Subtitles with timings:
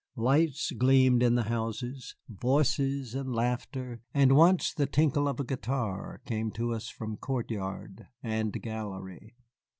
[0.15, 6.21] Lights gleamed in the houses; voices and laughter, and once the tinkle of a guitar
[6.25, 9.35] came to us from court yard and gallery.